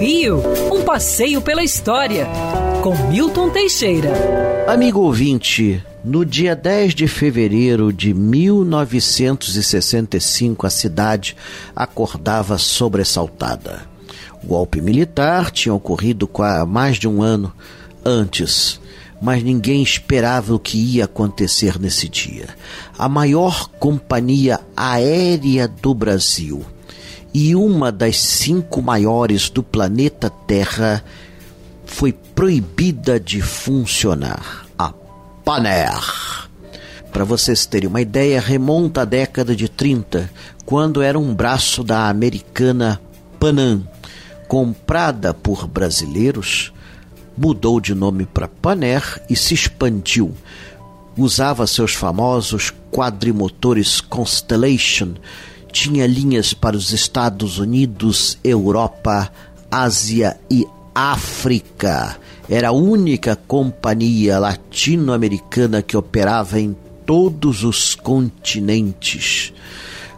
[0.00, 0.42] Rio,
[0.72, 2.26] um passeio pela história,
[2.82, 4.10] com Milton Teixeira.
[4.66, 11.36] Amigo ouvinte, no dia 10 de fevereiro de 1965, a cidade
[11.74, 13.82] acordava sobressaltada.
[14.42, 17.52] O golpe militar tinha ocorrido há mais de um ano
[18.04, 18.78] antes,
[19.22, 22.48] mas ninguém esperava o que ia acontecer nesse dia.
[22.98, 26.62] A maior companhia aérea do Brasil
[27.34, 31.04] e uma das cinco maiores do planeta Terra
[31.84, 34.92] foi proibida de funcionar a
[35.44, 36.48] Paner.
[37.12, 40.30] Para vocês terem uma ideia, remonta à década de 30,
[40.64, 43.00] quando era um braço da americana
[43.38, 43.86] Panam,
[44.48, 46.72] comprada por brasileiros
[47.36, 50.34] mudou de nome para Paner e se expandiu.
[51.16, 55.14] Usava seus famosos quadrimotores Constellation,
[55.74, 59.28] tinha linhas para os Estados Unidos, Europa,
[59.68, 60.64] Ásia e
[60.94, 62.16] África.
[62.48, 69.52] Era a única companhia latino-americana que operava em todos os continentes.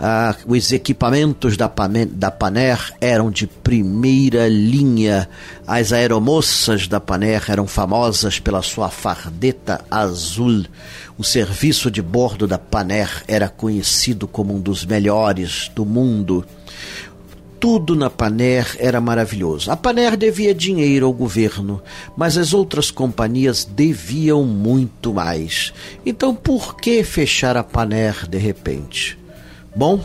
[0.00, 1.68] Ah, os equipamentos da,
[2.12, 5.28] da Paner eram de primeira linha.
[5.66, 10.64] As aeromoças da Paner eram famosas pela sua fardeta azul.
[11.18, 16.46] O serviço de bordo da Paner era conhecido como um dos melhores do mundo.
[17.58, 19.68] Tudo na Paner era maravilhoso.
[19.72, 21.82] A Paner devia dinheiro ao governo,
[22.16, 25.72] mas as outras companhias deviam muito mais.
[26.06, 29.18] Então por que fechar a Paner de repente?
[29.78, 30.04] Bom,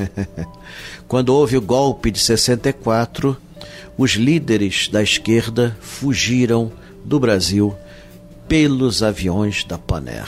[1.06, 3.36] quando houve o golpe de 64,
[3.98, 6.72] os líderes da esquerda fugiram
[7.04, 7.76] do Brasil
[8.48, 10.26] pelos aviões da Paner.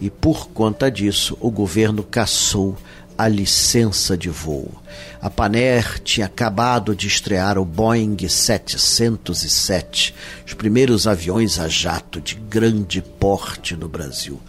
[0.00, 2.74] E por conta disso, o governo caçou
[3.18, 4.72] a licença de voo.
[5.20, 10.14] A Paner tinha acabado de estrear o Boeing 707,
[10.46, 14.40] os primeiros aviões a jato de grande porte no Brasil.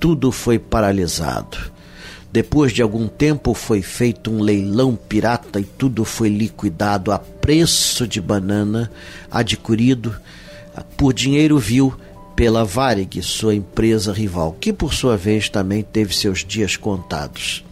[0.00, 1.76] Tudo foi paralisado.
[2.30, 8.06] Depois de algum tempo foi feito um leilão pirata e tudo foi liquidado a preço
[8.06, 8.90] de banana,
[9.30, 10.14] adquirido
[10.96, 11.94] por dinheiro vil
[12.36, 17.64] pela Varig, sua empresa rival, que por sua vez também teve seus dias contados.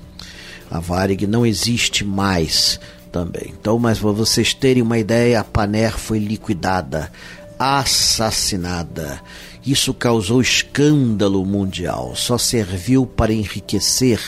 [0.69, 2.81] A Varig não existe mais
[3.13, 3.55] também.
[3.61, 7.13] Então, mas para vocês terem uma ideia, a Paner foi liquidada,
[7.59, 9.21] assassinada
[9.67, 14.21] isso causou escândalo mundial, só serviu para enriquecer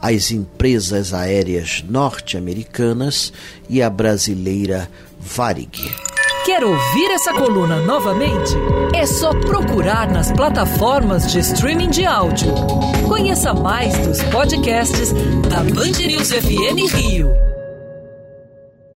[0.00, 3.32] as empresas aéreas norte-americanas
[3.68, 4.90] e a brasileira
[5.20, 5.80] Varig.
[6.44, 8.52] Quer ouvir essa coluna novamente?
[8.94, 12.52] É só procurar nas plataformas de streaming de áudio.
[13.06, 15.12] Conheça mais dos podcasts
[15.48, 17.49] da Band News FM Rio.